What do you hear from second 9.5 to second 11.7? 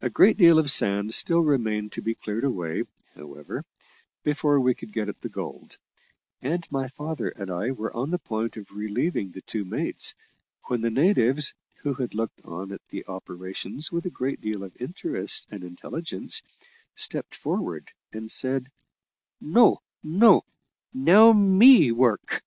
mates, when the natives,